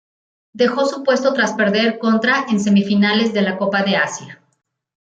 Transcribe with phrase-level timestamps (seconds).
[0.53, 4.41] Dejó su puesto tras perder contra en semifinales de la Copa de Asia.